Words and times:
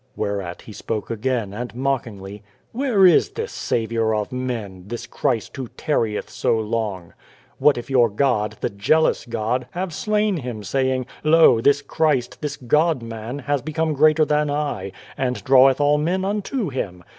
Where 0.15 0.41
at 0.41 0.63
he 0.63 0.73
spoke 0.73 1.11
again, 1.11 1.53
and 1.53 1.75
mockingly:" 1.75 2.41
Where 2.71 3.05
is 3.05 3.29
this 3.29 3.51
Saviour 3.51 4.15
of 4.15 4.31
Men, 4.31 4.85
this 4.87 5.05
Christ 5.05 5.55
who 5.55 5.67
tarrieth 5.77 6.27
so 6.27 6.57
long?" 6.59 7.13
What 7.59 7.77
if 7.77 7.87
your 7.87 8.09
God 8.09 8.57
the 8.61 8.71
jealous 8.71 9.27
God 9.27 9.67
have 9.73 9.93
slain 9.93 10.37
Him, 10.37 10.63
saying,' 10.63 11.05
Lo! 11.33 11.61
this 11.61 11.83
Christ, 11.83 12.41
this 12.41 12.57
God 12.57 13.03
Man, 13.03 13.37
has 13.37 13.61
become 13.61 13.93
greater 13.93 14.25
than 14.25 14.49
I, 14.49 14.91
and 15.19 15.43
draweth 15.43 15.79
all 15.79 15.99
men 15.99 16.25
unto 16.25 16.69
Him 16.69 17.03